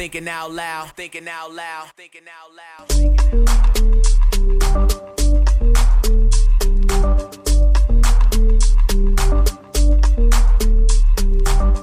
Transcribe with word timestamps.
thinking 0.00 0.26
out 0.28 0.50
loud, 0.50 0.90
thinking 0.96 1.28
out 1.28 1.52
loud, 1.52 1.90
thinking 1.94 2.22
out 2.26 2.50
loud. 2.56 2.88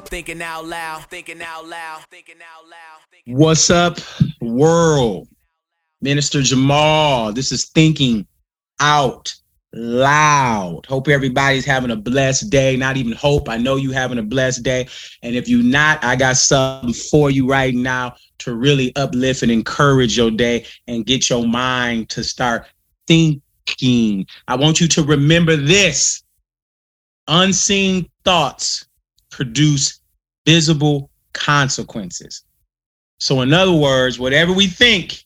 Thinking 0.07 0.41
out 0.41 0.65
loud. 0.65 1.05
Thinking 1.11 1.43
out 1.43 1.67
loud, 1.67 2.05
thinking 2.09 2.37
out 2.41 2.67
loud, 2.67 3.05
What's 3.27 3.69
up, 3.69 3.99
world? 4.41 5.27
Minister 6.01 6.41
Jamal. 6.41 7.33
This 7.33 7.51
is 7.51 7.65
Thinking 7.65 8.25
Out 8.79 9.35
Loud. 9.73 10.85
Hope 10.87 11.07
everybody's 11.09 11.65
having 11.65 11.91
a 11.91 11.95
blessed 11.95 12.49
day. 12.49 12.75
Not 12.77 12.97
even 12.97 13.11
hope. 13.11 13.49
I 13.49 13.57
know 13.57 13.75
you 13.75 13.91
having 13.91 14.17
a 14.17 14.23
blessed 14.23 14.63
day. 14.63 14.87
And 15.23 15.35
if 15.35 15.49
you're 15.49 15.63
not, 15.63 16.03
I 16.03 16.15
got 16.15 16.37
something 16.37 16.93
for 16.93 17.29
you 17.29 17.47
right 17.47 17.75
now 17.75 18.15
to 18.39 18.55
really 18.55 18.95
uplift 18.95 19.43
and 19.43 19.51
encourage 19.51 20.17
your 20.17 20.31
day 20.31 20.65
and 20.87 21.05
get 21.05 21.29
your 21.29 21.45
mind 21.45 22.09
to 22.09 22.23
start 22.23 22.65
thinking. 23.07 24.25
I 24.47 24.55
want 24.55 24.79
you 24.79 24.87
to 24.87 25.03
remember 25.03 25.55
this. 25.55 26.23
Unseen 27.27 28.09
thoughts 28.23 28.87
produce 29.29 29.99
visible 30.45 31.09
consequences. 31.33 32.43
So, 33.19 33.41
in 33.41 33.53
other 33.53 33.73
words, 33.73 34.17
whatever 34.17 34.53
we 34.53 34.67
think, 34.67 35.25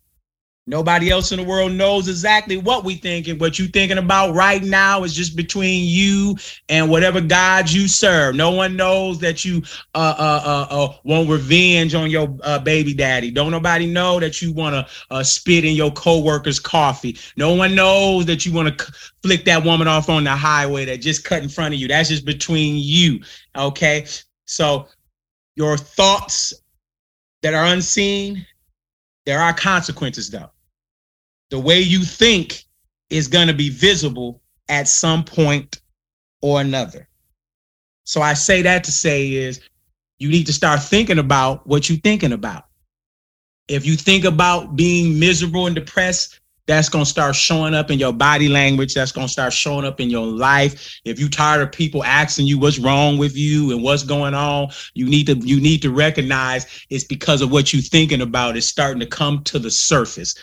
nobody 0.67 1.09
else 1.09 1.31
in 1.31 1.39
the 1.39 1.45
world 1.45 1.71
knows 1.71 2.07
exactly 2.07 2.57
what 2.57 2.83
we 2.83 2.95
think, 2.95 3.27
and 3.27 3.39
what 3.39 3.57
you're 3.57 3.67
thinking 3.67 3.97
about 3.97 4.35
right 4.35 4.63
now 4.63 5.03
is 5.03 5.13
just 5.13 5.35
between 5.35 5.85
you 5.85 6.35
and 6.69 6.89
whatever 6.89 7.21
God 7.21 7.69
you 7.69 7.87
serve. 7.87 8.35
No 8.35 8.51
one 8.51 8.75
knows 8.75 9.19
that 9.19 9.43
you 9.43 9.61
uh, 9.95 10.15
uh, 10.17 10.41
uh, 10.45 10.75
uh, 10.75 10.93
want 11.03 11.29
revenge 11.29 11.95
on 11.95 12.09
your 12.09 12.37
uh, 12.43 12.59
baby 12.59 12.93
daddy. 12.93 13.31
Don't 13.31 13.51
nobody 13.51 13.87
know 13.87 14.19
that 14.19 14.41
you 14.41 14.53
want 14.53 14.75
to 14.75 14.87
uh, 15.09 15.23
spit 15.23 15.65
in 15.65 15.75
your 15.75 15.91
coworker's 15.91 16.59
coffee. 16.59 17.17
No 17.37 17.53
one 17.53 17.75
knows 17.75 18.25
that 18.27 18.45
you 18.45 18.53
want 18.53 18.77
to 18.77 18.91
flick 19.21 19.45
that 19.45 19.63
woman 19.63 19.87
off 19.87 20.09
on 20.09 20.23
the 20.23 20.31
highway 20.31 20.85
that 20.85 21.01
just 21.01 21.23
cut 21.23 21.43
in 21.43 21.49
front 21.49 21.73
of 21.73 21.79
you. 21.79 21.87
That's 21.87 22.09
just 22.09 22.25
between 22.25 22.75
you. 22.77 23.19
Okay. 23.55 24.05
So 24.45 24.87
your 25.55 25.77
thoughts 25.77 26.53
that 27.41 27.53
are 27.53 27.65
unseen, 27.65 28.45
there 29.31 29.39
are 29.39 29.53
consequences 29.53 30.29
though. 30.29 30.51
The 31.51 31.59
way 31.59 31.79
you 31.79 32.03
think 32.03 32.65
is 33.09 33.29
going 33.29 33.47
to 33.47 33.53
be 33.53 33.69
visible 33.69 34.41
at 34.67 34.89
some 34.89 35.23
point 35.23 35.79
or 36.41 36.59
another. 36.59 37.07
So 38.03 38.21
I 38.21 38.33
say 38.33 38.61
that 38.63 38.83
to 38.83 38.91
say 38.91 39.31
is 39.31 39.61
you 40.19 40.27
need 40.27 40.47
to 40.47 40.53
start 40.53 40.83
thinking 40.83 41.17
about 41.17 41.65
what 41.65 41.89
you're 41.89 41.97
thinking 41.99 42.33
about. 42.33 42.65
If 43.69 43.85
you 43.85 43.95
think 43.95 44.25
about 44.25 44.75
being 44.75 45.17
miserable 45.17 45.65
and 45.65 45.75
depressed, 45.75 46.40
that's 46.71 46.87
going 46.87 47.03
to 47.03 47.09
start 47.09 47.35
showing 47.35 47.73
up 47.73 47.91
in 47.91 47.99
your 47.99 48.13
body 48.13 48.47
language. 48.47 48.93
That's 48.93 49.11
going 49.11 49.27
to 49.27 49.31
start 49.33 49.51
showing 49.51 49.85
up 49.85 49.99
in 49.99 50.09
your 50.09 50.25
life. 50.25 51.01
If 51.03 51.19
you 51.19 51.27
tired 51.27 51.61
of 51.61 51.71
people 51.73 52.01
asking 52.05 52.47
you 52.47 52.57
what's 52.57 52.79
wrong 52.79 53.17
with 53.17 53.35
you 53.35 53.71
and 53.71 53.83
what's 53.83 54.03
going 54.03 54.33
on, 54.33 54.69
you 54.93 55.05
need 55.05 55.27
to 55.27 55.35
you 55.35 55.59
need 55.59 55.81
to 55.81 55.91
recognize 55.91 56.85
it's 56.89 57.03
because 57.03 57.41
of 57.41 57.51
what 57.51 57.73
you're 57.73 57.81
thinking 57.81 58.21
about 58.21 58.55
is 58.55 58.65
starting 58.65 59.01
to 59.01 59.05
come 59.05 59.43
to 59.43 59.59
the 59.59 59.69
surface. 59.69 60.33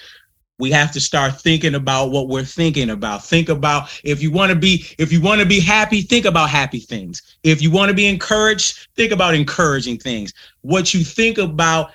We 0.59 0.71
have 0.73 0.93
to 0.93 1.01
start 1.01 1.41
thinking 1.41 1.77
about 1.77 2.11
what 2.11 2.29
we're 2.29 2.45
thinking 2.45 2.91
about. 2.91 3.25
Think 3.25 3.49
about 3.49 3.89
if 4.05 4.21
you 4.21 4.31
want 4.31 4.51
to 4.51 4.59
be 4.59 4.85
if 4.99 5.11
you 5.11 5.23
want 5.23 5.41
to 5.41 5.47
be 5.47 5.61
happy, 5.61 6.03
think 6.03 6.27
about 6.27 6.51
happy 6.51 6.81
things. 6.81 7.23
If 7.43 7.63
you 7.63 7.71
want 7.71 7.89
to 7.89 7.95
be 7.95 8.07
encouraged, 8.07 8.89
think 8.97 9.13
about 9.13 9.35
encouraging 9.35 9.99
things. 9.99 10.35
What 10.61 10.93
you 10.93 11.05
think 11.05 11.39
about 11.39 11.93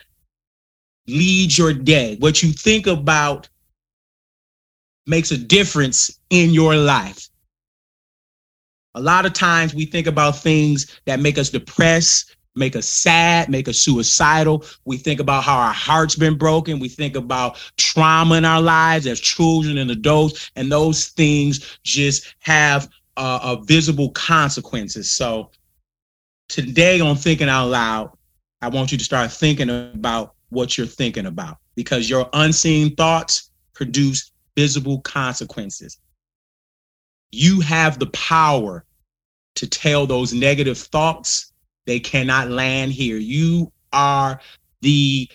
leads 1.07 1.55
your 1.55 1.73
day. 1.73 2.15
What 2.19 2.41
you 2.41 2.51
think 2.51 2.87
about 2.87 3.47
makes 5.05 5.31
a 5.31 5.37
difference 5.37 6.19
in 6.29 6.51
your 6.51 6.75
life. 6.75 7.29
A 8.95 9.01
lot 9.01 9.25
of 9.25 9.33
times 9.33 9.73
we 9.73 9.85
think 9.85 10.07
about 10.07 10.37
things 10.37 10.99
that 11.05 11.19
make 11.19 11.37
us 11.37 11.49
depressed, 11.49 12.35
make 12.55 12.75
us 12.75 12.87
sad, 12.87 13.49
make 13.49 13.67
us 13.67 13.79
suicidal. 13.79 14.63
We 14.85 14.97
think 14.97 15.19
about 15.19 15.43
how 15.43 15.57
our 15.57 15.73
heart's 15.73 16.15
been 16.15 16.37
broken. 16.37 16.79
We 16.79 16.89
think 16.89 17.15
about 17.15 17.57
trauma 17.77 18.35
in 18.35 18.45
our 18.45 18.61
lives 18.61 19.07
as 19.07 19.19
children 19.19 19.79
and 19.79 19.89
adults, 19.89 20.51
and 20.55 20.71
those 20.71 21.07
things 21.07 21.79
just 21.83 22.35
have 22.39 22.89
uh, 23.17 23.39
uh, 23.41 23.55
visible 23.63 24.11
consequences. 24.11 25.11
So 25.11 25.49
today 26.49 26.99
on 26.99 27.15
Thinking 27.15 27.49
Out 27.49 27.69
Loud, 27.69 28.11
I 28.61 28.69
want 28.69 28.91
you 28.91 28.97
to 28.97 29.03
start 29.03 29.31
thinking 29.31 29.69
about 29.69 30.35
what 30.49 30.77
you're 30.77 30.87
thinking 30.87 31.25
about 31.25 31.57
because 31.75 32.09
your 32.09 32.29
unseen 32.33 32.95
thoughts 32.95 33.49
produce 33.73 34.31
visible 34.55 35.01
consequences. 35.01 35.99
You 37.31 37.61
have 37.61 37.99
the 37.99 38.07
power 38.07 38.85
to 39.55 39.67
tell 39.67 40.05
those 40.05 40.33
negative 40.33 40.77
thoughts 40.77 41.51
they 41.85 41.99
cannot 41.99 42.49
land 42.49 42.91
here. 42.91 43.17
You 43.17 43.71
are 43.91 44.39
the 44.81 45.29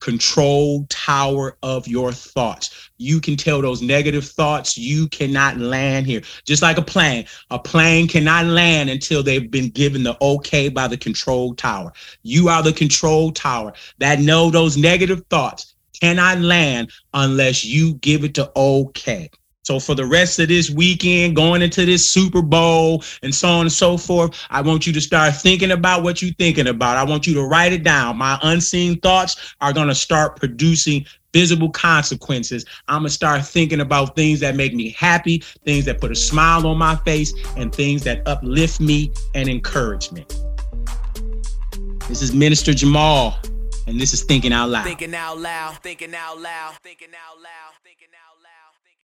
control 0.00 0.84
tower 0.88 1.56
of 1.62 1.86
your 1.86 2.12
thoughts. 2.12 2.90
You 2.98 3.20
can 3.20 3.36
tell 3.36 3.62
those 3.62 3.80
negative 3.80 4.26
thoughts 4.26 4.76
you 4.76 5.08
cannot 5.08 5.58
land 5.58 6.06
here. 6.06 6.22
Just 6.44 6.60
like 6.60 6.76
a 6.76 6.82
plane, 6.82 7.24
a 7.50 7.58
plane 7.58 8.08
cannot 8.08 8.46
land 8.46 8.90
until 8.90 9.22
they've 9.22 9.48
been 9.48 9.70
given 9.70 10.02
the 10.02 10.16
okay 10.20 10.68
by 10.68 10.88
the 10.88 10.96
control 10.96 11.54
tower. 11.54 11.92
You 12.22 12.48
are 12.48 12.64
the 12.64 12.72
control 12.72 13.30
tower 13.30 13.74
that 13.98 14.18
know 14.18 14.50
those 14.50 14.76
negative 14.76 15.24
thoughts 15.30 15.71
cannot 16.02 16.40
land 16.40 16.90
unless 17.14 17.64
you 17.64 17.94
give 17.94 18.24
it 18.24 18.34
to 18.34 18.50
okay. 18.56 19.30
So 19.62 19.78
for 19.78 19.94
the 19.94 20.04
rest 20.04 20.40
of 20.40 20.48
this 20.48 20.68
weekend, 20.68 21.36
going 21.36 21.62
into 21.62 21.86
this 21.86 22.10
Super 22.10 22.42
Bowl 22.42 23.04
and 23.22 23.32
so 23.32 23.48
on 23.48 23.60
and 23.60 23.72
so 23.72 23.96
forth, 23.96 24.36
I 24.50 24.62
want 24.62 24.84
you 24.84 24.92
to 24.94 25.00
start 25.00 25.36
thinking 25.36 25.70
about 25.70 26.02
what 26.02 26.20
you're 26.20 26.34
thinking 26.34 26.66
about. 26.66 26.96
I 26.96 27.04
want 27.04 27.28
you 27.28 27.34
to 27.34 27.44
write 27.44 27.72
it 27.72 27.84
down. 27.84 28.16
My 28.16 28.36
unseen 28.42 28.98
thoughts 28.98 29.54
are 29.60 29.72
going 29.72 29.86
to 29.86 29.94
start 29.94 30.34
producing 30.34 31.06
visible 31.32 31.70
consequences. 31.70 32.64
I'm 32.88 33.02
going 33.02 33.08
to 33.08 33.14
start 33.14 33.46
thinking 33.46 33.80
about 33.80 34.16
things 34.16 34.40
that 34.40 34.56
make 34.56 34.74
me 34.74 34.90
happy, 34.98 35.44
things 35.64 35.84
that 35.84 36.00
put 36.00 36.10
a 36.10 36.16
smile 36.16 36.66
on 36.66 36.78
my 36.78 36.96
face, 36.96 37.32
and 37.56 37.72
things 37.72 38.02
that 38.02 38.26
uplift 38.26 38.80
me 38.80 39.12
and 39.36 39.48
encourage 39.48 40.10
me. 40.10 40.26
This 42.08 42.20
is 42.20 42.34
Minister 42.34 42.74
Jamal, 42.74 43.38
and 43.86 44.00
this 44.00 44.12
is 44.12 44.22
Thinking 44.22 44.52
Out 44.52 44.68
Loud. 44.70 44.84
Thinking 44.84 45.14
out 45.14 45.38
loud, 45.38 45.78
thinking 45.82 46.14
out 46.14 46.38
loud, 46.40 46.74
thinking 46.82 47.08
out 47.08 47.38
loud, 47.40 47.74
thinking 47.82 48.08
out 48.14 48.36
loud. 48.41 48.41